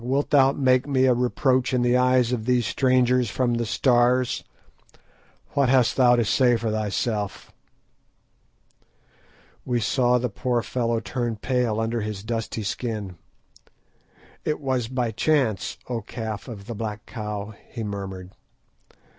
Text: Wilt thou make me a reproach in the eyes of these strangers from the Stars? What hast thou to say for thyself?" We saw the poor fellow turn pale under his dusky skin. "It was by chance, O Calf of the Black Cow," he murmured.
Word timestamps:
Wilt 0.03 0.31
thou 0.31 0.51
make 0.51 0.87
me 0.87 1.05
a 1.05 1.13
reproach 1.13 1.75
in 1.75 1.83
the 1.83 1.95
eyes 1.95 2.31
of 2.31 2.45
these 2.47 2.65
strangers 2.65 3.29
from 3.29 3.53
the 3.53 3.67
Stars? 3.67 4.43
What 5.51 5.69
hast 5.69 5.95
thou 5.95 6.15
to 6.15 6.25
say 6.25 6.57
for 6.57 6.71
thyself?" 6.71 7.51
We 9.63 9.79
saw 9.79 10.17
the 10.17 10.27
poor 10.27 10.63
fellow 10.63 11.01
turn 11.01 11.35
pale 11.35 11.79
under 11.79 12.01
his 12.01 12.23
dusky 12.23 12.63
skin. 12.63 13.19
"It 14.43 14.59
was 14.59 14.87
by 14.87 15.11
chance, 15.11 15.77
O 15.87 16.01
Calf 16.01 16.47
of 16.47 16.65
the 16.65 16.73
Black 16.73 17.05
Cow," 17.05 17.53
he 17.69 17.83
murmured. 17.83 18.31